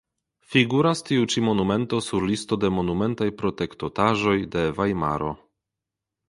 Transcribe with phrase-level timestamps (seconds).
[0.51, 5.31] Figuras tiu ĉi monumento sur listo de monumentaj protektotaĵoj de Vajmaro.